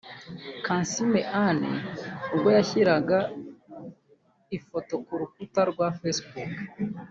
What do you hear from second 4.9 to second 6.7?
ku rukuta rwa Facebook